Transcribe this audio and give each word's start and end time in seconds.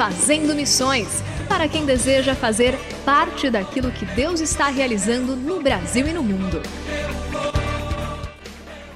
Fazendo 0.00 0.54
Missões 0.54 1.22
para 1.46 1.68
quem 1.68 1.84
deseja 1.84 2.34
fazer 2.34 2.74
parte 3.04 3.50
daquilo 3.50 3.92
que 3.92 4.06
Deus 4.06 4.40
está 4.40 4.68
realizando 4.68 5.36
no 5.36 5.60
Brasil 5.60 6.08
e 6.08 6.12
no 6.14 6.22
mundo. 6.22 6.62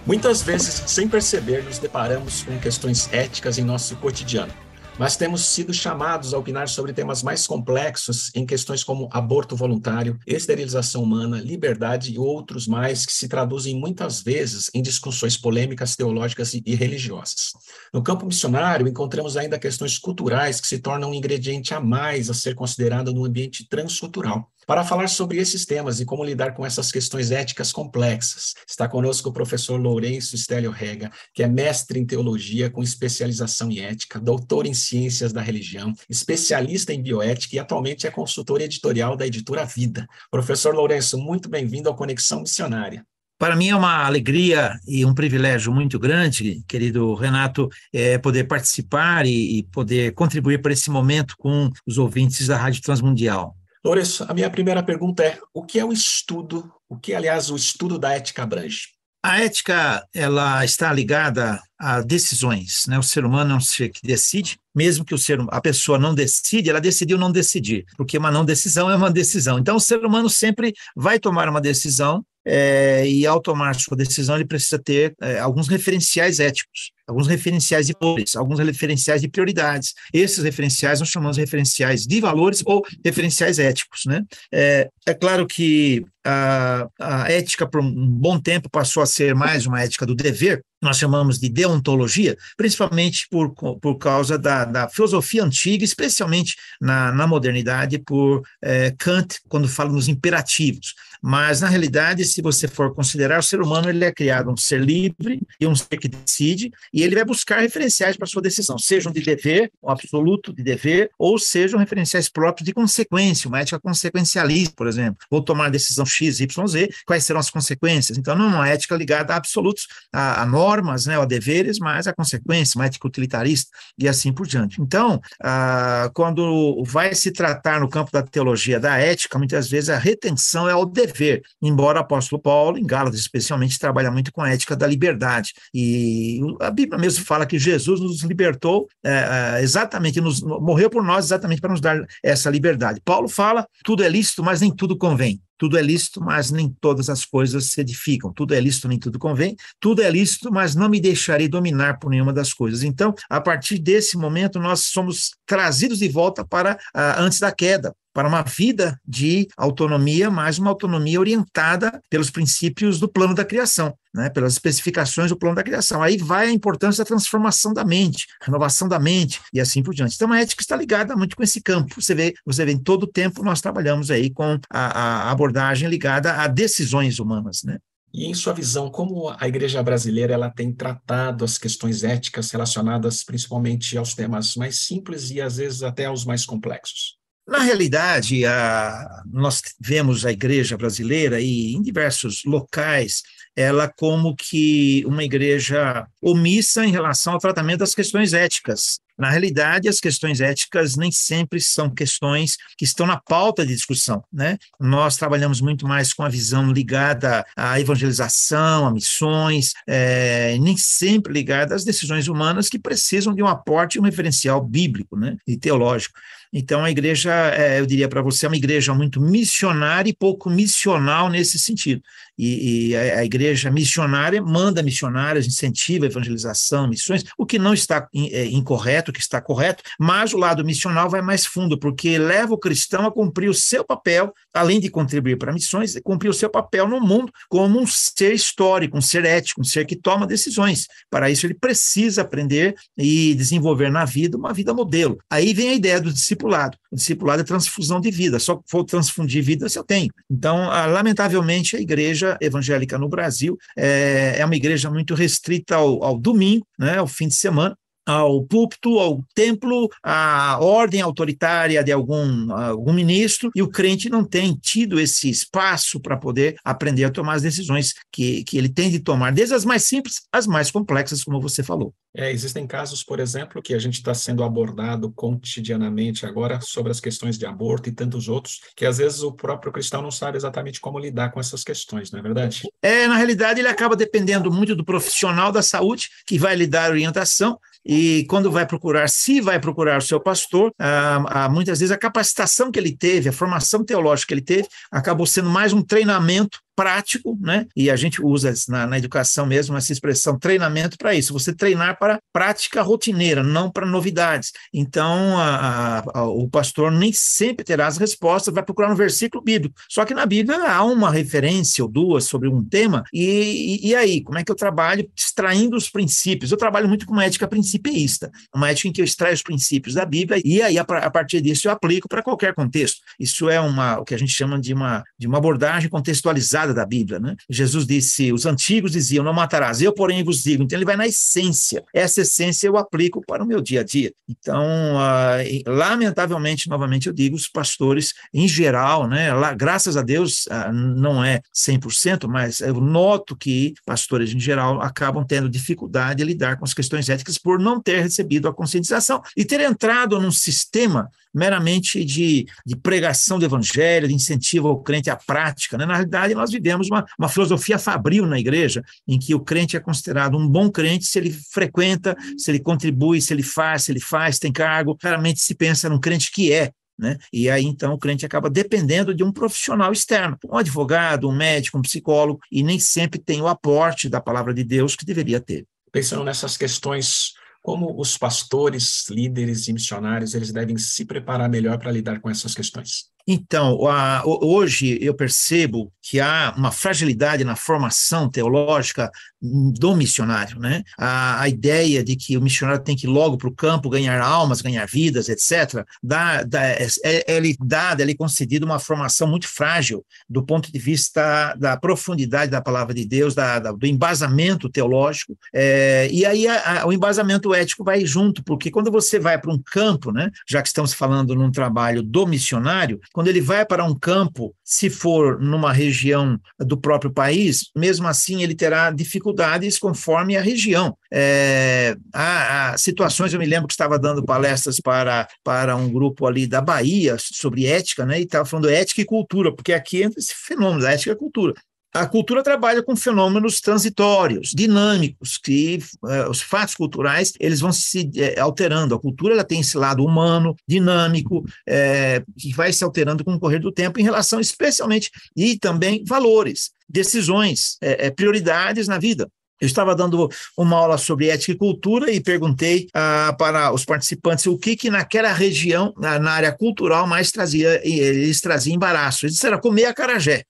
Muitas 0.07 0.41
vezes, 0.41 0.83
sem 0.87 1.07
perceber, 1.07 1.63
nos 1.63 1.79
deparamos 1.79 2.43
com 2.45 2.59
questões 2.59 3.13
éticas 3.13 3.59
em 3.59 3.63
nosso 3.63 3.97
cotidiano 3.97 4.55
mas 4.99 5.17
temos 5.17 5.43
sido 5.43 5.73
chamados 5.75 6.33
a 6.33 6.39
opinar 6.39 6.69
sobre 6.69 6.93
temas 6.93 7.23
mais 7.23 7.47
complexos 7.47 8.31
em 8.35 8.47
questões 8.47 8.85
como 8.85 9.09
aborto 9.13 9.57
voluntário, 9.57 10.19
esterilização 10.27 11.03
humana, 11.03 11.41
liberdade 11.41 12.13
e 12.13 12.19
outros 12.19 12.69
mais 12.69 13.05
que 13.05 13.13
se 13.13 13.29
traduzem 13.29 13.79
muitas 13.79 14.23
vezes 14.23 14.71
em 14.73 14.83
discussões 14.83 15.37
polêmicas, 15.37 15.97
teológicas 15.97 16.55
e 16.55 16.75
religiosas. 16.75 17.53
No 17.93 18.03
campo 18.03 18.27
missionário, 18.27 18.87
encontramos 18.87 19.37
ainda 19.37 19.59
questões 19.59 19.99
culturais 19.99 20.61
que 20.61 20.69
se 20.69 20.79
tornam 20.79 21.11
um 21.11 21.15
ingrediente 21.15 21.75
a 21.75 21.81
mais 21.81 22.31
a 22.31 22.35
ser 22.35 22.55
considerado 22.55 23.13
no 23.13 23.25
ambiente 23.25 23.69
transcultural. 23.69 24.49
Para 24.67 24.83
falar 24.83 25.09
sobre 25.09 25.37
esses 25.39 25.67
temas 25.67 26.01
e 26.01 26.07
como 26.07 26.25
lidar 26.25 26.55
com 26.55 26.65
essas 26.65 26.91
questões 26.91 27.31
éticas 27.31 27.71
complexas, 27.71 28.55
está 28.67 28.89
conosco 28.89 29.29
o 29.29 29.33
professor 29.33 29.79
Lourenço 29.79 30.39
Stélio 30.39 30.71
Rega, 30.71 31.11
que 31.35 31.43
é 31.43 31.49
mestre 31.49 32.01
em 32.01 32.07
teologia 32.07 32.71
com 32.71 32.83
especialização 32.83 33.71
em 33.71 33.81
ética, 33.81 34.19
doutor 34.19 34.67
em 34.67 34.73
ciências 34.73 35.35
da 35.35 35.43
religião, 35.43 35.93
especialista 36.09 36.95
em 36.95 37.03
bioética 37.03 37.57
e 37.57 37.59
atualmente 37.59 38.07
é 38.07 38.11
consultor 38.11 38.63
editorial 38.63 39.17
da 39.17 39.27
editora 39.27 39.67
Vida. 39.67 40.07
Professor 40.31 40.75
Lourenço, 40.75 41.19
muito 41.19 41.49
bem-vindo 41.49 41.89
ao 41.91 41.95
Conexão 41.95 42.41
Missionária. 42.41 43.05
Para 43.39 43.57
mim 43.57 43.69
é 43.69 43.77
uma 43.77 44.07
alegria 44.07 44.79
e 44.87 45.05
um 45.05 45.13
privilégio 45.13 45.73
muito 45.75 45.99
grande, 45.99 46.63
querido 46.67 47.13
Renato, 47.15 47.69
é 47.93 48.17
poder 48.17 48.45
participar 48.45 49.27
e, 49.27 49.59
e 49.59 49.63
poder 49.65 50.15
contribuir 50.15 50.63
para 50.63 50.73
esse 50.73 50.89
momento 50.89 51.35
com 51.37 51.69
os 51.87 51.99
ouvintes 51.99 52.47
da 52.47 52.57
Rádio 52.57 52.81
Transmundial. 52.81 53.55
Lourenço, 53.85 54.25
a 54.27 54.33
minha 54.33 54.49
primeira 54.49 54.83
pergunta 54.83 55.23
é: 55.23 55.39
o 55.53 55.63
que 55.63 55.79
é 55.79 55.85
o 55.85 55.93
estudo? 55.93 56.73
O 56.89 56.97
que, 56.97 57.15
aliás, 57.15 57.51
o 57.51 57.57
estudo 57.57 57.99
da 57.99 58.13
ética 58.13 58.43
abrange? 58.43 58.95
A 59.23 59.41
ética 59.41 60.07
ela 60.15 60.65
está 60.65 60.93
ligada 60.93 61.61
a 61.79 62.03
decisões, 62.03 62.85
né? 62.87 62.99
O 62.99 63.03
ser 63.03 63.25
humano 63.25 63.53
é 63.53 63.57
um 63.57 63.61
ser 63.61 63.89
que 63.89 64.07
decide, 64.07 64.59
mesmo 64.75 65.05
que 65.05 65.15
o 65.15 65.19
ser, 65.19 65.39
a 65.49 65.61
pessoa 65.63 65.99
não 65.99 66.15
decide, 66.15 66.69
ela 66.69 66.81
decidiu 66.81 67.17
não 67.17 67.33
decidir, 67.33 67.87
porque 67.97 68.19
uma 68.19 68.31
não 68.31 68.45
decisão 68.45 68.91
é 68.91 68.97
uma 68.97 69.11
decisão. 69.11 69.59
Então, 69.59 69.77
o 69.77 69.81
ser 69.81 70.05
humano 70.05 70.29
sempre 70.29 70.75
vai 70.95 71.19
tomar 71.19 71.49
uma 71.49 71.61
decisão 71.61 72.25
é, 72.47 73.09
e 73.09 73.27
ao 73.27 73.41
tomar 73.41 73.75
sua 73.75 73.97
decisão 73.97 74.37
ele 74.37 74.45
precisa 74.45 74.79
ter 74.79 75.15
é, 75.21 75.39
alguns 75.39 75.69
referenciais 75.69 76.41
éticos 76.41 76.95
alguns 77.07 77.27
referenciais 77.27 77.87
de 77.87 77.95
valores, 78.01 78.37
alguns 78.37 78.59
referenciais 78.59 79.21
de 79.21 79.29
prioridades. 79.29 79.95
Esses 80.13 80.43
referenciais 80.43 81.01
nós 81.01 81.09
chamamos 81.09 81.37
de 81.37 81.43
referenciais 81.43 82.07
de 82.07 82.21
valores 82.21 82.63
ou 82.65 82.85
referenciais 83.05 83.59
éticos. 83.59 84.03
Né? 84.07 84.23
É, 84.53 84.89
é 85.07 85.15
claro 85.15 85.47
que 85.47 86.05
a, 86.25 86.89
a 86.99 87.31
ética, 87.31 87.67
por 87.67 87.81
um 87.81 87.93
bom 87.93 88.41
tempo, 88.41 88.71
passou 88.71 89.03
a 89.03 89.07
ser 89.07 89.35
mais 89.35 89.67
uma 89.67 89.83
ética 89.83 90.07
do 90.07 90.15
dever, 90.15 90.63
nós 90.85 90.99
chamamos 90.99 91.39
de 91.39 91.49
deontologia, 91.49 92.37
principalmente 92.57 93.27
por, 93.31 93.53
por 93.53 93.97
causa 93.97 94.39
da, 94.39 94.65
da 94.65 94.89
filosofia 94.89 95.45
antiga, 95.45 95.85
especialmente 95.85 96.57
na, 96.81 97.13
na 97.13 97.27
modernidade, 97.27 97.99
por 97.99 98.43
é, 98.63 98.93
Kant, 98.97 99.41
quando 99.49 99.69
fala 99.69 99.91
nos 99.91 100.09
imperativos. 100.09 100.95
Mas, 101.27 101.63
na 101.63 101.69
realidade, 101.69 102.23
se 102.27 102.43
você 102.43 102.69
for 102.69 102.95
considerar, 102.95 103.39
o 103.39 103.43
ser 103.43 103.63
humano 103.63 103.89
ele 103.89 104.05
é 104.05 104.13
criado 104.13 104.51
um 104.51 104.57
ser 104.59 104.79
livre 104.79 105.41
e 105.59 105.67
um 105.67 105.75
ser 105.75 105.97
que 105.97 106.07
decide, 106.07 106.71
e 106.93 107.03
ele 107.03 107.15
vai 107.15 107.25
buscar 107.25 107.61
referenciais 107.61 108.15
para 108.15 108.27
sua 108.27 108.43
decisão, 108.43 108.79
sejam 108.79 109.11
de 109.11 109.23
dever, 109.23 109.73
um 109.83 109.89
absoluto 109.89 110.53
de 110.53 110.63
dever, 110.63 111.11
ou 111.19 111.39
sejam 111.39 111.81
referenciais 111.81 112.29
próprios 112.29 112.67
de 112.67 112.75
consequência, 112.75 113.49
uma 113.49 113.59
ética 113.59 113.81
consequencialista, 113.81 114.75
por 114.77 114.87
exemplo. 114.87 115.17
Vou 115.31 115.41
tomar 115.41 115.67
a 115.67 115.71
decisão 115.71 116.05
X, 116.05 116.41
Y, 116.41 116.67
Z, 116.67 116.91
quais 117.07 117.25
serão 117.25 117.41
as 117.41 117.49
consequências? 117.49 118.19
Então, 118.19 118.37
não 118.37 118.45
é 118.45 118.55
uma 118.57 118.69
ética 118.69 118.95
ligada 118.95 119.33
a 119.33 119.37
absolutos, 119.37 119.87
a, 120.13 120.43
a 120.43 120.47
normas, 120.47 120.74
né, 121.07 121.21
a 121.21 121.25
deveres, 121.25 121.79
mas 121.79 122.07
a 122.07 122.13
consequência, 122.13 122.79
uma 122.79 122.87
ética 122.87 123.07
utilitarista 123.07 123.71
e 123.99 124.09
assim 124.09 124.33
por 124.33 124.47
diante. 124.47 124.81
Então, 124.81 125.21
ah, 125.43 126.11
quando 126.15 126.83
vai 126.87 127.15
se 127.15 127.31
tratar 127.31 127.81
no 127.81 127.89
campo 127.89 128.11
da 128.13 128.23
teologia 128.23 128.79
da 128.79 128.97
ética, 128.99 129.39
muitas 129.39 129.69
vezes 129.69 129.91
a 129.91 129.99
retenção 129.99 130.69
é 130.69 130.75
o 130.75 130.85
dever 130.85 131.15
ver, 131.15 131.43
embora 131.63 131.99
o 131.99 132.03
apóstolo 132.03 132.41
Paulo, 132.41 132.77
em 132.77 132.85
Gálatas 132.85 133.21
especialmente, 133.21 133.79
trabalha 133.79 134.11
muito 134.11 134.33
com 134.33 134.43
a 134.43 134.51
ética 134.51 134.77
da 134.77 134.87
liberdade. 134.87 135.53
E 135.73 136.41
a 136.61 136.71
Bíblia 136.71 136.99
mesmo 136.99 137.25
fala 137.25 137.47
que 137.47 137.59
Jesus 137.59 138.01
nos 138.01 138.23
libertou 138.23 138.89
é, 139.05 139.57
é, 139.59 139.63
exatamente, 139.63 140.21
nos, 140.21 140.43
morreu 140.43 140.91
por 140.91 141.03
nós 141.03 141.27
exatamente 141.27 141.61
para 141.61 141.71
nos 141.71 141.81
dar 141.81 142.05
essa 142.23 142.51
liberdade. 142.51 143.01
Paulo 143.05 143.29
fala: 143.29 143.67
tudo 143.83 144.03
é 144.03 144.09
lícito, 144.09 144.43
mas 144.43 144.61
nem 144.61 144.75
tudo 144.75 144.99
convém. 144.99 145.41
Tudo 145.57 145.79
é 145.79 145.83
lícito, 145.83 146.21
mas 146.21 146.51
nem 146.51 146.69
todas 146.81 147.09
as 147.09 147.25
coisas 147.25 147.71
se 147.71 147.81
edificam. 147.81 148.33
Tudo 148.33 148.55
é 148.55 148.61
lícito, 148.61 148.89
nem 148.89 148.99
tudo 148.99 149.19
convém. 149.19 149.57
Tudo 149.81 150.03
é 150.03 150.11
lícito, 150.11 150.53
mas 150.53 150.75
não 150.75 150.89
me 150.89 151.01
deixarei 151.01 151.49
dominar 151.49 151.99
por 151.99 152.11
nenhuma 152.11 152.33
das 152.33 152.53
coisas. 152.53 152.83
Então, 152.83 153.15
a 153.29 153.41
partir 153.41 153.79
desse 153.79 154.17
momento, 154.17 154.59
nós 154.59 154.87
somos 154.87 155.31
trazidos 155.47 155.99
de 155.99 156.09
volta 156.09 156.45
para 156.45 156.75
uh, 156.75 157.19
antes 157.19 157.39
da 157.39 157.53
queda, 157.53 157.95
para 158.15 158.29
uma 158.29 158.43
vida 158.43 158.99
de 159.07 159.49
autonomia, 159.57 160.31
mas 160.31 160.59
uma 160.59 160.71
autonomia 160.71 161.19
orientada 161.19 162.01
pelos 162.09 162.31
princípios 162.31 163.01
do 163.01 163.09
plano 163.09 163.35
da 163.35 163.45
criação, 163.45 163.93
né, 164.15 164.31
pelas 164.31 164.53
especificações 164.53 165.31
do 165.31 165.37
plano 165.37 165.57
da 165.57 165.65
criação. 165.65 166.01
Aí 166.01 166.17
vai 166.17 166.47
a 166.47 166.53
importância 166.53 167.03
da 167.03 167.09
transformação 167.09 167.75
da 167.75 167.85
mente, 167.85 168.27
renovação 168.41 168.89
da 168.89 169.01
mente 169.01 169.41
e 169.53 169.61
assim 169.61 169.83
por 169.83 169.93
diante. 169.93 170.15
Então, 170.15 170.33
a 170.33 170.41
ética 170.41 170.63
está 170.63 170.77
ligada 170.77 171.17
muito 171.17 171.37
com 171.37 171.43
esse 171.43 171.61
campo. 171.61 172.01
Você 172.01 172.15
vê, 172.15 172.33
você 172.47 172.65
vê 172.65 172.73
em 172.73 172.79
todo 172.79 173.03
o 173.03 173.09
tempo 173.09 173.43
nós 173.43 173.61
trabalhamos 173.61 174.11
aí 174.11 174.31
com 174.31 174.59
a, 174.71 175.27
a 175.27 175.31
abordagem 175.33 175.89
ligada 175.89 176.35
a 176.35 176.47
decisões 176.47 177.19
humanas, 177.19 177.63
né? 177.65 177.79
E 178.13 178.27
em 178.27 178.35
sua 178.35 178.53
visão, 178.53 178.89
como 178.89 179.29
a 179.29 179.49
igreja 179.49 179.83
brasileira 179.83 180.35
ela 180.35 180.49
tem 180.49 180.73
tratado 180.73 181.45
as 181.45 181.59
questões 181.59 182.05
éticas 182.05 182.49
relacionadas 182.53 183.25
principalmente 183.25 183.99
aos 183.99 184.15
temas 184.15 184.55
mais 184.55 184.87
simples 184.87 185.33
e 185.33 185.41
às 185.41 185.57
vezes 185.57 185.83
até 185.83 186.05
aos 186.05 186.25
mais 186.25 186.47
complexos? 186.47 187.19
Na 187.47 187.59
realidade, 187.59 188.47
a, 188.47 189.23
nós 189.31 189.61
vemos 189.79 190.25
a 190.25 190.33
igreja 190.33 190.79
brasileira 190.79 191.41
e 191.41 191.75
em 191.75 191.83
diversos 191.83 192.43
locais, 192.45 193.23
ela 193.55 193.87
como 193.87 194.35
que 194.35 195.05
uma 195.07 195.23
igreja 195.23 196.07
omissa 196.23 196.87
em 196.87 196.91
relação 196.91 197.35
ao 197.35 197.39
tratamento 197.39 197.81
das 197.81 197.95
questões 197.95 198.33
éticas. 198.33 198.99
Na 199.17 199.31
realidade, 199.31 199.89
as 199.89 200.01
questões 200.01 200.41
éticas 200.41 200.97
nem 200.97 201.13
sempre 201.13 201.61
são 201.61 201.89
questões 201.89 202.57
que 202.77 202.85
estão 202.85 203.07
na 203.07 203.21
pauta 203.21 203.65
de 203.65 203.73
discussão, 203.73 204.25
né? 204.33 204.59
Nós 204.81 205.17
trabalhamos 205.17 205.61
muito 205.61 205.87
mais 205.87 206.13
com 206.13 206.25
a 206.25 206.29
visão 206.29 206.73
ligada 206.73 207.47
à 207.57 207.79
evangelização, 207.79 208.87
a 208.87 208.91
missões, 208.91 209.73
é, 209.87 210.59
nem 210.59 210.77
sempre 210.77 211.33
ligada 211.33 211.77
às 211.77 211.85
decisões 211.85 212.27
humanas 212.27 212.69
que 212.69 212.79
precisam 212.79 213.33
de 213.33 213.43
um 213.43 213.47
aporte 213.47 213.97
e 213.97 214.01
um 214.01 214.05
referencial 214.05 214.61
bíblico, 214.61 215.17
né? 215.17 215.37
E 215.47 215.57
teológico. 215.57 216.19
Então, 216.57 216.85
a 216.85 216.91
igreja, 216.91 217.33
é, 217.53 217.81
eu 217.81 217.87
diria 217.87 218.09
para 218.09 218.23
você, 218.23 218.47
é 218.47 218.49
uma 218.49 218.57
igreja 218.57 218.95
muito 218.95 219.21
missionária 219.21 220.09
e 220.09 220.15
pouco 220.15 220.49
missional 220.49 221.29
nesse 221.29 221.59
sentido. 221.59 222.01
E, 222.39 222.91
e 222.91 222.97
a, 222.97 223.19
a, 223.19 223.25
igreja 223.25 223.73
missionária 223.73 224.41
manda 224.41 224.81
missionários, 224.81 225.49
incentiva 225.49 226.07
evangelização, 226.07 226.87
missões, 226.87 227.25
o 227.37 227.45
que 227.45 227.59
não 227.59 227.75
está 227.75 228.09
é, 228.15 228.47
incorreto, 228.47 229.11
o 229.11 229.15
que 229.15 229.21
está 229.21 229.41
correto, 229.41 229.83
mas 229.99 230.33
o 230.33 230.39
lado 230.39 230.65
missional 230.65 231.11
vai 231.11 231.21
mais 231.21 231.45
fundo, 231.45 231.77
porque 231.77 232.19
leva 232.19 232.55
o 232.55 232.59
cristão 232.59 233.05
a 233.05 233.13
cumprir 233.13 233.51
o 233.51 233.55
seu 233.55 233.85
papel, 233.85 234.33
além 234.53 234.79
de 234.79 234.89
contribuir 234.89 235.37
para 235.37 235.53
missões, 235.53 235.99
cumprir 236.05 236.29
o 236.29 236.35
seu 236.35 236.49
papel 236.49 236.89
no 236.89 237.01
mundo 237.01 237.33
como 237.49 237.81
um 237.81 237.87
ser 237.87 238.33
histórico, 238.33 238.97
um 238.97 239.03
ser 239.03 239.25
ético, 239.25 239.61
um 239.61 239.65
ser 239.65 239.85
que 239.87 239.97
toma 239.97 240.25
decisões. 240.25 240.87
Para 241.11 241.31
isso, 241.31 241.47
ele 241.47 241.55
precisa 241.55 242.23
aprender 242.23 242.77
e 242.97 243.35
desenvolver 243.35 243.91
na 243.91 244.05
vida 244.05 244.37
uma 244.37 244.53
vida 244.53 244.73
modelo. 244.73 245.19
Aí 245.29 245.53
vem 245.53 245.71
a 245.71 245.75
ideia 245.75 246.01
do 246.01 246.13
discípulo 246.13 246.44
discipulado. 246.45 246.79
O 246.91 246.97
discipulado 246.97 247.43
é 247.43 247.45
transfusão 247.45 248.01
de 248.01 248.11
vida, 248.11 248.39
só 248.39 248.61
for 248.67 248.85
transfundir 248.85 249.43
vida 249.43 249.69
se 249.69 249.79
eu 249.79 249.85
tenho. 249.85 250.11
Então, 250.31 250.69
lamentavelmente, 250.93 251.77
a 251.77 251.81
igreja 251.81 252.37
evangélica 252.41 252.99
no 252.99 253.09
Brasil 253.09 253.57
é, 253.77 254.37
é 254.39 254.45
uma 254.45 254.57
igreja 254.57 254.91
muito 254.91 255.15
restrita 255.15 255.77
ao, 255.77 256.03
ao 256.05 256.19
domingo, 256.19 256.67
né, 256.79 256.99
ao 256.99 257.07
fim 257.07 257.29
de 257.29 257.35
semana, 257.35 257.77
ao 258.07 258.43
púlpito, 258.45 258.99
ao 258.99 259.25
templo, 259.35 259.91
à 260.03 260.59
ordem 260.61 261.01
autoritária 261.01 261.83
de 261.83 261.93
algum, 261.93 262.53
algum 262.53 262.93
ministro, 262.93 263.51
e 263.55 263.63
o 263.63 263.69
crente 263.69 264.09
não 264.09 264.25
tem 264.25 264.55
tido 264.55 265.01
esse 265.01 265.29
espaço 265.29 266.01
para 266.01 266.17
poder 266.17 266.57
aprender 266.65 267.05
a 267.05 267.11
tomar 267.11 267.35
as 267.35 267.43
decisões 267.43 267.95
que, 268.13 268.45
que 268.45 268.59
ele 268.59 268.69
tem 268.69 268.91
de 268.91 269.01
tomar, 269.01 269.33
desde 269.33 269.55
as 269.55 269.65
mais 269.65 269.85
simples 269.85 270.23
às 270.33 270.47
mais 270.47 270.71
complexas, 270.71 271.25
como 271.25 271.41
você 271.41 271.63
falou. 271.63 271.95
É, 272.17 272.31
existem 272.31 272.65
casos, 272.65 273.03
por 273.03 273.19
exemplo, 273.19 273.61
que 273.61 273.75
a 273.75 273.79
gente 273.79 273.95
está 273.95 274.15
sendo 274.15 274.45
abordado 274.45 275.11
cotidianamente 275.11 276.25
agora 276.25 276.61
sobre 276.61 276.93
as 276.93 277.01
questões 277.01 277.37
de 277.37 277.45
aborto 277.45 277.89
e 277.89 277.93
tantos 277.93 278.29
outros, 278.29 278.61
que 278.77 278.87
às 278.87 278.99
vezes 278.99 279.23
o 279.23 279.33
próprio 279.33 279.73
cristão 279.73 280.01
não 280.01 280.13
sabe 280.13 280.37
exatamente 280.37 280.81
como 280.81 280.97
lidar 280.97 281.33
com 281.33 281.41
essas 281.41 281.65
questões, 281.65 282.13
não 282.13 282.21
é 282.21 282.23
verdade? 282.23 282.63
É, 282.81 283.09
na 283.09 283.17
realidade, 283.17 283.59
ele 283.59 283.69
acaba 283.69 283.97
dependendo 283.97 284.53
muito 284.53 284.77
do 284.77 284.85
profissional 284.85 285.51
da 285.51 285.61
saúde, 285.61 286.09
que 286.25 286.39
vai 286.39 286.55
lhe 286.55 286.69
dar 286.69 286.93
orientação, 286.93 287.59
e 287.85 288.25
quando 288.29 288.51
vai 288.51 288.67
procurar, 288.67 289.09
se 289.09 289.41
vai 289.41 289.61
procurar 289.61 289.99
o 289.99 290.03
seu 290.03 290.19
pastor, 290.19 290.73
ah, 290.79 291.25
ah, 291.29 291.49
muitas 291.49 291.81
vezes 291.81 291.93
a 291.93 291.99
capacitação 291.99 292.71
que 292.71 292.79
ele 292.79 292.97
teve, 292.97 293.29
a 293.29 293.33
formação 293.33 293.85
teológica 293.85 294.29
que 294.29 294.35
ele 294.35 294.41
teve, 294.41 294.69
acabou 294.91 295.27
sendo 295.27 295.51
mais 295.51 295.73
um 295.73 295.83
treinamento 295.83 296.61
prático, 296.77 297.39
né? 297.41 297.67
E 297.77 297.91
a 297.91 297.97
gente 297.97 298.23
usa 298.23 298.53
na, 298.69 298.87
na 298.87 298.99
educação 298.99 299.47
mesmo 299.47 299.77
essa 299.77 299.93
expressão 299.93 300.39
treinamento 300.39 300.97
para 300.99 301.15
isso. 301.15 301.33
Você 301.33 301.55
treinar 301.55 301.99
para 301.99 302.19
prática 302.33 302.83
rotineira, 302.83 303.43
não 303.43 303.71
para 303.71 303.87
novidades. 303.87 304.53
Então, 304.73 305.39
a, 305.39 306.05
a, 306.15 306.25
o 306.25 306.49
pastor 306.49 306.91
nem 306.91 307.13
sempre 307.13 307.65
terá 307.65 307.87
as 307.87 307.99
respostas, 307.99 308.55
vai 308.55 308.63
procurar 308.63 308.91
um 308.91 308.97
versículo 308.97 309.43
bíblico. 309.43 309.75
Só 309.89 310.05
que 310.05 310.15
na 310.15 310.27
Bíblia 310.27 310.59
há 310.69 310.85
uma 310.85 311.11
referência 311.11 311.85
ou 311.85 311.91
duas 311.91 312.25
sobre 312.25 312.49
um 312.49 312.65
tema, 312.65 313.05
e, 313.13 313.81
e, 313.83 313.89
e 313.89 313.95
aí, 313.95 314.23
como 314.23 314.39
é 314.39 314.45
que 314.45 314.51
eu 314.51 314.57
trabalho 314.57 315.09
extraindo 315.17 315.77
os 315.77 315.91
princípios? 315.91 316.51
Eu 316.51 316.59
trabalho 316.59 316.89
muito 316.89 317.07
com 317.07 317.13
uma 317.13 317.25
ética 317.25 317.47
principista, 317.47 318.31
uma 318.55 318.71
ética 318.71 318.89
em 318.89 318.93
que 318.93 319.01
eu 319.01 319.05
extraio 319.05 319.35
os 319.35 319.43
princípios 319.43 319.95
da 319.95 320.05
Bíblia, 320.05 320.41
e 320.45 320.63
aí, 320.63 320.79
a, 320.79 320.83
a 320.83 321.11
partir 321.11 321.41
disso, 321.41 321.69
eu 321.69 321.73
aplico 321.73 322.09
para 322.09 322.23
qualquer 322.23 322.55
contexto. 322.55 323.01
Isso 323.19 323.49
é 323.49 323.61
uma, 323.61 323.99
o 323.99 324.05
que 324.05 324.15
a 324.15 324.19
gente 324.19 324.33
chama 324.33 324.61
de 324.61 324.73
uma, 324.73 325.03
de 325.19 325.27
uma 325.27 325.39
abordagem 325.39 325.89
contextualizada 325.89 326.64
da 326.73 326.87
Bíblia, 326.87 327.19
né? 327.19 327.35
Jesus 327.51 327.87
disse, 327.87 328.33
os 328.33 328.47
antigos 328.47 328.93
diziam, 328.93 329.25
não 329.25 329.33
matarás, 329.33 329.83
eu 329.83 329.93
porém 329.93 330.23
vos 330.23 330.43
digo. 330.43 330.63
Então 330.63 330.79
ele 330.79 330.85
vai 330.85 330.97
na 330.97 331.07
essência. 331.07 331.85
Essa 331.93 332.23
essência 332.23 332.67
eu 332.67 332.77
aplico 332.77 333.21
para 333.27 333.43
o 333.43 333.47
meu 333.47 333.61
dia 333.61 333.81
a 333.81 333.85
dia. 333.85 334.13
Então, 334.29 334.65
ah, 334.99 335.39
lamentavelmente, 335.67 336.69
novamente 336.69 337.09
eu 337.09 337.13
digo, 337.13 337.37
os 337.37 337.49
pastores 337.49 338.15
em 338.33 338.47
geral, 338.47 339.09
né? 339.09 339.33
Lá, 339.35 339.53
graças 339.53 339.97
a 339.97 340.03
Deus, 340.03 340.47
ah, 340.51 340.73
não 340.73 341.25
é 341.25 341.41
100%, 341.55 342.29
mas 342.29 342.61
eu 342.61 342.81
noto 342.81 343.37
que 343.37 343.75
pastores 343.85 344.33
em 344.33 344.41
geral 344.41 344.81
acabam 344.81 345.25
tendo 345.27 345.49
dificuldade 345.49 346.19
de 346.19 346.25
lidar 346.25 346.57
com 346.57 346.65
as 346.65 346.75
questões 346.75 347.09
éticas 347.09 347.39
por 347.39 347.59
não 347.59 347.81
ter 347.81 348.01
recebido 348.01 348.49
a 348.49 348.55
conscientização 348.55 349.23
e 349.37 349.45
ter 349.45 349.61
entrado 349.61 350.21
num 350.21 350.31
sistema 350.31 351.11
meramente 351.35 352.05
de, 352.05 352.47
de 352.65 352.77
pregação 352.77 353.39
do 353.39 353.45
evangelho, 353.45 354.07
de 354.07 354.15
incentivo 354.15 354.69
ao 354.69 354.83
crente 354.83 355.11
à 355.11 355.17
prática. 355.17 355.77
Né? 355.77 355.85
Na 355.85 355.95
realidade, 355.95 356.35
nós 356.35 356.51
vivemos 356.51 356.89
uma, 356.89 357.05
uma 357.19 357.29
filosofia 357.29 357.79
fabril 357.79 358.27
na 358.27 358.39
igreja, 358.39 358.83
em 359.07 359.19
que 359.19 359.35
o 359.35 359.41
crente 359.41 359.77
é 359.77 359.81
considerado 359.81 360.37
um 360.39 360.49
bom 360.49 360.71
crente 360.71 361.05
se 361.07 361.19
ele 361.19 361.33
frequenta, 361.53 362.17
se 362.39 362.51
ele 362.51 362.61
contribui, 362.61 363.21
se 363.21 363.33
ele 363.33 363.43
faz, 363.43 363.85
se 363.85 363.93
ele 363.93 364.01
faz, 364.01 364.39
tem 364.39 364.53
cargo. 364.53 364.97
Claramente 364.97 365.41
se 365.41 365.55
pensa 365.55 365.89
num 365.89 365.99
crente 365.99 366.31
que 366.31 366.53
é, 366.53 366.71
né? 366.99 367.19
E 367.33 367.51
aí, 367.51 367.65
então, 367.65 367.93
o 367.93 367.99
crente 367.99 368.25
acaba 368.25 368.49
dependendo 368.49 369.15
de 369.15 369.25
um 369.25 369.33
profissional 369.33 369.93
externo, 369.93 370.39
um 370.49 370.57
advogado, 370.57 371.29
um 371.29 371.35
médico, 371.35 371.79
um 371.79 371.83
psicólogo, 371.83 372.41
e 372.51 372.63
nem 372.63 372.79
sempre 372.79 373.19
tem 373.19 373.41
o 373.41 373.49
aporte 373.49 374.09
da 374.09 374.21
palavra 374.21 374.55
de 374.55 374.63
Deus 374.63 374.95
que 374.95 375.05
deveria 375.05 375.41
ter. 375.41 375.67
Pensando 375.91 376.25
nessas 376.25 376.57
questões 376.57 377.35
como 377.65 377.99
os 377.99 378.19
pastores, 378.19 379.09
líderes 379.09 379.69
e 379.69 379.73
missionários 379.73 380.35
eles 380.35 380.53
devem 380.53 380.77
se 380.77 381.03
preparar 381.07 381.49
melhor 381.49 381.79
para 381.79 381.91
lidar 381.91 382.21
com 382.21 382.29
essas 382.29 382.55
questões? 382.55 383.07
Então, 383.27 383.87
a, 383.87 384.23
hoje 384.27 384.99
eu 385.01 385.15
percebo 385.15 385.91
que 386.03 386.21
há 386.21 386.53
uma 386.55 386.71
fragilidade 386.71 387.43
na 387.43 387.57
formação 387.57 388.31
teológica 388.31 389.11
do 389.45 389.95
missionário, 389.95 390.59
né? 390.59 390.83
A, 390.99 391.43
a 391.43 391.49
ideia 391.49 392.03
de 392.03 392.17
que 392.17 392.37
o 392.37 392.43
missionário 392.43 392.83
tem 392.83 392.97
que 392.97 393.07
ir 393.07 393.11
logo 393.11 393.37
para 393.37 393.49
o 393.49 393.55
campo 393.55 393.91
ganhar 393.91 394.21
almas, 394.21 394.63
ganhar 394.63 394.87
vidas, 394.87 395.29
etc., 395.29 395.85
dá, 396.03 396.43
dá, 396.43 396.65
é, 396.65 396.87
é, 397.05 397.37
é 397.37 397.55
dada, 397.61 398.03
é 398.03 398.07
lhe 398.07 398.15
concedida 398.15 398.65
uma 398.65 398.79
formação 398.79 399.29
muito 399.29 399.47
frágil 399.47 400.05
do 400.29 400.43
ponto 400.43 400.73
de 400.73 400.79
vista 400.79 401.55
da 401.55 401.77
profundidade 401.77 402.51
da 402.51 402.63
palavra 402.63 402.95
de 402.95 403.05
Deus, 403.05 403.35
da, 403.35 403.59
da 403.59 403.73
do 403.73 403.87
embasamento 403.87 404.69
teológico, 404.71 405.37
é, 405.53 406.09
e 406.11 406.25
aí 406.25 406.47
a, 406.47 406.83
a, 406.83 406.87
o 406.87 406.93
embasamento 406.93 407.53
ético 407.53 407.85
vai 407.85 408.07
junto, 408.07 408.43
porque 408.43 408.71
quando 408.71 408.91
você 408.91 409.19
vai 409.19 409.39
para 409.39 409.53
um 409.53 409.61
campo, 409.61 410.11
né, 410.11 410.31
já 410.49 410.63
que 410.63 410.69
estamos 410.69 410.95
falando 410.95 411.35
num 411.35 411.51
trabalho 411.51 412.03
do 412.03 412.27
missionário, 412.27 413.01
quando 413.13 413.29
ele 413.29 413.41
vai 413.41 413.67
para 413.67 413.85
um 413.85 413.95
campo, 413.95 414.55
se 414.63 414.89
for 414.89 415.41
numa 415.41 415.73
região 415.73 416.39
do 416.59 416.77
próprio 416.77 417.13
país, 417.13 417.71
mesmo 417.77 418.07
assim 418.07 418.43
ele 418.43 418.55
terá 418.55 418.91
dificuldades 419.35 419.79
conforme 419.79 420.37
a 420.37 420.41
região. 420.41 420.97
É, 421.13 421.97
há, 422.13 422.71
há, 422.71 422.79
situações, 422.79 423.33
eu 423.33 423.39
me 423.39 423.47
lembro 423.47 423.67
que 423.67 423.75
estava 423.75 423.99
dando 423.99 424.25
palestras 424.25 424.81
para, 424.81 425.29
para 425.43 425.77
um 425.77 425.91
grupo 425.93 426.27
ali 426.27 426.47
da 426.47 426.61
Bahia 426.61 427.17
sobre 427.19 427.67
ética, 427.67 428.07
né, 428.07 428.21
e 428.21 428.23
estava 428.23 428.45
falando 428.45 428.71
ética 428.71 429.01
e 429.01 429.05
cultura, 429.05 429.55
porque 429.55 429.73
aqui 429.73 430.03
entra 430.03 430.19
esse 430.19 430.35
fenômeno, 430.35 430.87
ética 430.87 431.13
e 431.13 431.17
cultura. 431.17 431.55
A 431.95 432.07
cultura 432.07 432.43
trabalha 432.43 432.83
com 432.83 432.97
fenômenos 432.97 433.61
transitórios, 433.61 434.51
dinâmicos, 434.53 435.39
que 435.39 435.79
eh, 436.09 436.29
os 436.29 436.43
fatos 436.43 436.75
culturais 436.75 437.33
eles 437.39 437.61
vão 437.61 437.73
se 437.73 438.11
eh, 438.17 438.41
alterando. 438.41 438.97
A 438.97 439.01
cultura 439.01 439.33
ela 439.33 439.45
tem 439.45 439.61
esse 439.61 439.79
lado 439.79 440.05
humano, 440.05 440.57
dinâmico, 440.67 441.45
eh, 441.65 442.21
que 442.37 442.53
vai 442.53 442.73
se 442.73 442.83
alterando 442.83 443.23
com 443.25 443.35
o 443.35 443.39
correr 443.39 443.61
do 443.61 443.71
tempo 443.71 444.01
em 444.01 444.03
relação, 444.03 444.41
especialmente, 444.41 445.09
e 445.37 445.57
também 445.57 446.03
valores, 446.05 446.73
decisões, 446.89 447.79
prioridades 448.17 448.89
na 448.89 448.99
vida. 448.99 449.31
Eu 449.61 449.67
estava 449.67 449.95
dando 449.95 450.29
uma 450.59 450.77
aula 450.77 450.99
sobre 450.99 451.29
ética 451.29 451.53
e 451.53 451.57
cultura 451.57 452.11
e 452.11 452.21
perguntei 452.21 452.89
ah, 452.93 453.35
para 453.39 453.73
os 453.73 453.85
participantes 453.85 454.47
o 454.47 454.59
que 454.59 454.75
que 454.75 454.91
naquela 454.91 455.33
região, 455.33 455.95
na, 455.97 456.19
na 456.19 456.33
área 456.33 456.53
cultural, 456.53 457.07
mais 457.07 457.31
trazia, 457.31 457.81
eles 457.85 458.41
traziam 458.41 458.75
embaraço. 458.75 459.25
Eles 459.25 459.35
disseram 459.37 459.61
comer 459.61 459.85
acarajé. 459.85 460.43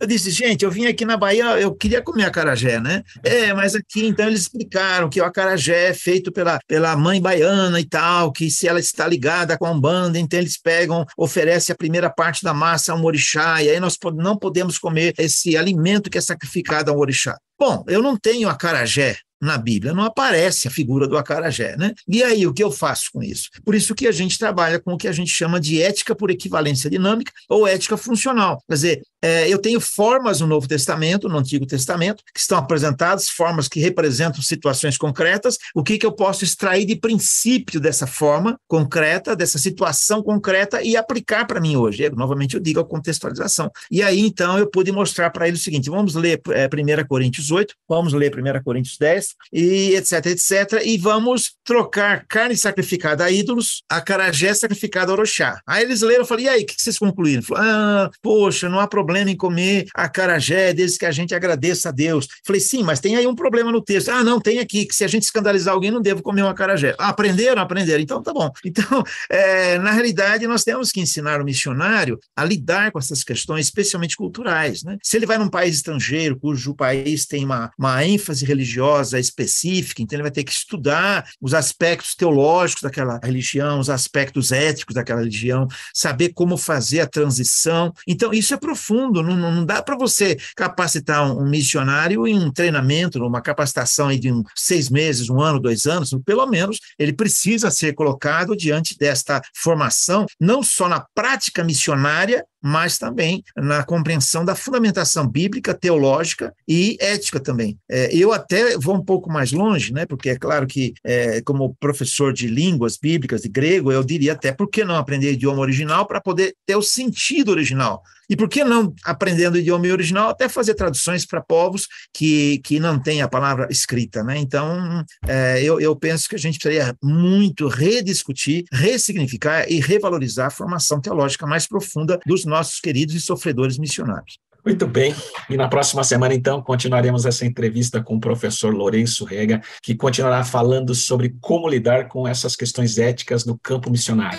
Eu 0.00 0.06
disse, 0.06 0.30
gente, 0.30 0.64
eu 0.64 0.70
vim 0.70 0.86
aqui 0.86 1.04
na 1.04 1.16
Bahia, 1.16 1.58
eu 1.60 1.74
queria 1.74 2.02
comer 2.02 2.24
acarajé, 2.24 2.80
né? 2.80 3.02
É, 3.22 3.52
mas 3.54 3.74
aqui 3.74 4.06
então 4.06 4.26
eles 4.26 4.42
explicaram 4.42 5.08
que 5.08 5.20
o 5.20 5.24
acarajé 5.24 5.90
é 5.90 5.94
feito 5.94 6.32
pela, 6.32 6.58
pela 6.66 6.96
mãe 6.96 7.20
baiana 7.20 7.78
e 7.80 7.84
tal, 7.84 8.32
que 8.32 8.50
se 8.50 8.66
ela 8.66 8.80
está 8.80 9.06
ligada 9.06 9.56
com 9.56 9.66
a 9.66 9.70
Umbanda, 9.70 10.18
então 10.18 10.38
eles 10.38 10.58
pegam, 10.58 11.06
oferecem 11.16 11.72
a 11.72 11.76
primeira 11.76 12.10
parte 12.10 12.42
da 12.42 12.52
massa 12.52 12.92
a 12.92 12.96
um 12.96 13.04
orixá, 13.04 13.62
e 13.62 13.70
aí 13.70 13.80
nós 13.80 13.96
não 14.16 14.36
podemos 14.36 14.78
comer 14.78 15.14
esse 15.18 15.56
alimento 15.56 16.10
que 16.10 16.18
é 16.18 16.20
sacrificado 16.20 16.90
a 16.90 16.94
um 16.94 16.98
orixá. 16.98 17.36
Bom, 17.58 17.84
eu 17.86 18.02
não 18.02 18.16
tenho 18.16 18.48
acarajé 18.48 19.16
na 19.42 19.58
Bíblia, 19.58 19.92
não 19.92 20.04
aparece 20.04 20.68
a 20.68 20.70
figura 20.70 21.08
do 21.08 21.18
acarajé, 21.18 21.76
né? 21.76 21.92
E 22.06 22.22
aí, 22.22 22.46
o 22.46 22.54
que 22.54 22.62
eu 22.62 22.70
faço 22.70 23.10
com 23.12 23.20
isso? 23.20 23.50
Por 23.64 23.74
isso 23.74 23.92
que 23.92 24.06
a 24.06 24.12
gente 24.12 24.38
trabalha 24.38 24.78
com 24.78 24.94
o 24.94 24.96
que 24.96 25.08
a 25.08 25.12
gente 25.12 25.32
chama 25.32 25.58
de 25.58 25.82
ética 25.82 26.14
por 26.14 26.30
equivalência 26.30 26.88
dinâmica 26.88 27.32
ou 27.48 27.66
ética 27.66 27.96
funcional. 27.96 28.62
Quer 28.68 28.74
dizer, 28.74 29.02
é, 29.22 29.48
eu 29.48 29.58
tenho 29.58 29.80
formas 29.80 30.40
no 30.40 30.48
Novo 30.48 30.66
Testamento, 30.66 31.28
no 31.28 31.38
Antigo 31.38 31.64
Testamento, 31.64 32.24
que 32.34 32.40
estão 32.40 32.58
apresentadas, 32.58 33.28
formas 33.28 33.68
que 33.68 33.78
representam 33.78 34.42
situações 34.42 34.98
concretas. 34.98 35.56
O 35.74 35.84
que, 35.84 35.96
que 35.96 36.04
eu 36.04 36.10
posso 36.10 36.42
extrair 36.42 36.84
de 36.84 36.96
princípio 36.96 37.80
dessa 37.80 38.06
forma 38.06 38.58
concreta, 38.66 39.36
dessa 39.36 39.58
situação 39.58 40.22
concreta 40.22 40.82
e 40.82 40.96
aplicar 40.96 41.46
para 41.46 41.60
mim 41.60 41.76
hoje? 41.76 42.02
Eu, 42.02 42.16
novamente, 42.16 42.56
eu 42.56 42.60
digo 42.60 42.80
a 42.80 42.84
contextualização. 42.84 43.70
E 43.88 44.02
aí, 44.02 44.18
então, 44.18 44.58
eu 44.58 44.68
pude 44.68 44.90
mostrar 44.90 45.30
para 45.30 45.46
ele 45.46 45.56
o 45.56 45.60
seguinte: 45.60 45.88
vamos 45.88 46.16
ler 46.16 46.40
é, 46.50 46.66
1 46.66 47.06
Coríntios 47.06 47.52
8, 47.52 47.74
vamos 47.88 48.12
ler 48.12 48.32
1 48.36 48.62
Coríntios 48.64 48.98
10, 48.98 49.26
e 49.52 49.94
etc, 49.94 50.26
etc, 50.26 50.82
e 50.84 50.98
vamos 50.98 51.52
trocar 51.64 52.24
carne 52.26 52.56
sacrificada 52.56 53.24
a 53.24 53.30
ídolos, 53.30 53.82
a 53.88 54.00
carajé 54.00 54.52
sacrificada 54.52 55.12
a 55.12 55.14
oroxá. 55.14 55.60
Aí 55.64 55.84
eles 55.84 56.02
leram, 56.02 56.22
eu 56.22 56.26
falei, 56.26 56.46
e 56.46 56.48
aí, 56.48 56.62
o 56.62 56.66
que 56.66 56.74
vocês 56.76 56.98
concluíram? 56.98 57.42
Ah, 57.54 58.10
poxa, 58.20 58.68
não 58.68 58.80
há 58.80 58.86
problema 58.88 59.11
em 59.16 59.36
comer 59.36 59.86
a 59.94 60.08
carajé 60.08 60.72
desde 60.72 60.98
que 60.98 61.06
a 61.06 61.12
gente 61.12 61.34
agradeça 61.34 61.88
a 61.88 61.92
Deus. 61.92 62.28
Falei, 62.44 62.60
sim, 62.60 62.82
mas 62.82 63.00
tem 63.00 63.16
aí 63.16 63.26
um 63.26 63.34
problema 63.34 63.70
no 63.70 63.82
texto. 63.82 64.10
Ah, 64.10 64.22
não, 64.22 64.40
tem 64.40 64.58
aqui, 64.58 64.86
que 64.86 64.94
se 64.94 65.04
a 65.04 65.08
gente 65.08 65.22
escandalizar 65.22 65.74
alguém, 65.74 65.90
não 65.90 66.00
devo 66.00 66.22
comer 66.22 66.42
uma 66.42 66.54
carajé. 66.54 66.94
Ah, 66.98 67.08
aprenderam? 67.08 67.62
Aprenderam. 67.62 68.02
Então, 68.02 68.22
tá 68.22 68.32
bom. 68.32 68.50
Então, 68.72 69.04
é, 69.28 69.76
na 69.78 69.90
realidade, 69.90 70.46
nós 70.46 70.64
temos 70.64 70.90
que 70.90 71.00
ensinar 71.00 71.42
o 71.42 71.44
missionário 71.44 72.18
a 72.34 72.42
lidar 72.42 72.90
com 72.90 72.98
essas 72.98 73.22
questões, 73.22 73.66
especialmente 73.66 74.16
culturais. 74.16 74.82
Né? 74.82 74.96
Se 75.02 75.18
ele 75.18 75.26
vai 75.26 75.36
num 75.36 75.50
país 75.50 75.76
estrangeiro, 75.76 76.38
cujo 76.38 76.74
país 76.74 77.26
tem 77.26 77.44
uma, 77.44 77.70
uma 77.78 78.02
ênfase 78.02 78.46
religiosa 78.46 79.20
específica, 79.20 80.00
então 80.00 80.16
ele 80.16 80.22
vai 80.22 80.30
ter 80.30 80.42
que 80.42 80.52
estudar 80.52 81.28
os 81.40 81.52
aspectos 81.52 82.14
teológicos 82.14 82.82
daquela 82.82 83.20
religião, 83.22 83.78
os 83.78 83.90
aspectos 83.90 84.52
éticos 84.52 84.94
daquela 84.94 85.20
religião, 85.20 85.68
saber 85.92 86.30
como 86.30 86.56
fazer 86.56 87.00
a 87.00 87.06
transição. 87.06 87.92
Então, 88.06 88.32
isso 88.32 88.54
é 88.54 88.56
profundo, 88.56 89.01
não, 89.10 89.22
não 89.22 89.64
dá 89.64 89.82
para 89.82 89.96
você 89.96 90.36
capacitar 90.54 91.24
um, 91.24 91.48
missionário 91.48 92.26
em 92.26 92.38
um 92.38 92.52
treinamento, 92.52 93.18
numa 93.18 93.40
capacitação 93.40 94.14
de 94.16 94.30
um, 94.30 94.42
seis 94.54 94.90
meses, 94.90 95.30
um 95.30 95.40
ano, 95.40 95.58
dois 95.58 95.86
anos, 95.86 96.14
pelo 96.24 96.46
menos 96.46 96.78
ele 96.98 97.12
precisa 97.12 97.70
ser 97.70 97.94
colocado 97.94 98.56
diante 98.56 98.96
desta 98.96 99.40
formação, 99.54 100.26
não 100.38 100.62
só 100.62 100.88
na 100.88 101.04
prática 101.14 101.64
missionária, 101.64 102.44
mas 102.62 102.98
também 102.98 103.42
na 103.56 103.82
compreensão 103.82 104.44
da 104.44 104.54
fundamentação 104.54 105.26
bíblica, 105.26 105.74
teológica 105.74 106.54
e 106.66 106.96
ética 107.00 107.40
também. 107.40 107.78
É, 107.90 108.14
eu 108.14 108.32
até 108.32 108.76
vou 108.78 108.94
um 108.94 109.04
pouco 109.04 109.30
mais 109.30 109.52
longe, 109.52 109.92
né, 109.92 110.06
porque 110.06 110.30
é 110.30 110.36
claro 110.36 110.66
que, 110.66 110.94
é, 111.04 111.40
como 111.42 111.74
professor 111.80 112.32
de 112.32 112.46
línguas 112.46 112.96
bíblicas, 112.96 113.42
de 113.42 113.48
grego, 113.48 113.90
eu 113.90 114.04
diria 114.04 114.32
até 114.32 114.52
por 114.52 114.68
que 114.68 114.84
não 114.84 114.96
aprender 114.96 115.32
idioma 115.32 115.60
original 115.60 116.06
para 116.06 116.20
poder 116.20 116.54
ter 116.66 116.76
o 116.76 116.82
sentido 116.82 117.50
original. 117.50 118.02
E 118.32 118.36
por 118.36 118.48
que 118.48 118.64
não, 118.64 118.94
aprendendo 119.04 119.56
o 119.56 119.58
idioma 119.58 119.86
original, 119.88 120.30
até 120.30 120.48
fazer 120.48 120.72
traduções 120.72 121.26
para 121.26 121.42
povos 121.42 121.86
que, 122.14 122.60
que 122.64 122.80
não 122.80 122.98
têm 122.98 123.20
a 123.20 123.28
palavra 123.28 123.68
escrita, 123.70 124.24
né? 124.24 124.38
Então, 124.38 125.04
é, 125.28 125.62
eu, 125.62 125.78
eu 125.78 125.94
penso 125.94 126.30
que 126.30 126.36
a 126.36 126.38
gente 126.38 126.58
precisaria 126.58 126.96
muito 127.02 127.68
rediscutir, 127.68 128.64
ressignificar 128.72 129.70
e 129.70 129.80
revalorizar 129.80 130.46
a 130.46 130.50
formação 130.50 130.98
teológica 130.98 131.46
mais 131.46 131.66
profunda 131.66 132.18
dos 132.24 132.46
nossos 132.52 132.80
queridos 132.80 133.14
e 133.14 133.20
sofredores 133.20 133.78
missionários. 133.78 134.38
Muito 134.64 134.86
bem. 134.86 135.14
E 135.50 135.56
na 135.56 135.68
próxima 135.68 136.04
semana, 136.04 136.34
então, 136.34 136.62
continuaremos 136.62 137.26
essa 137.26 137.44
entrevista 137.44 138.00
com 138.00 138.14
o 138.14 138.20
professor 138.20 138.72
Lourenço 138.72 139.24
Rega, 139.24 139.60
que 139.82 139.94
continuará 139.94 140.44
falando 140.44 140.94
sobre 140.94 141.34
como 141.40 141.68
lidar 141.68 142.06
com 142.06 142.28
essas 142.28 142.54
questões 142.54 142.96
éticas 142.96 143.44
no 143.44 143.58
campo 143.58 143.90
missionário. 143.90 144.38